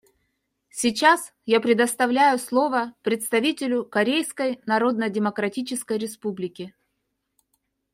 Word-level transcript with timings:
Сейчас 0.71 1.31
я 1.45 1.59
предоставляю 1.61 2.39
слово 2.39 2.95
представителю 3.03 3.85
Корейской 3.85 4.59
Народно-Демократической 4.65 5.99
Республики. 5.99 6.73